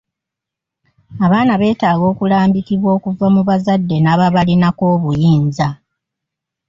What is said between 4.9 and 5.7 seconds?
obuyinza.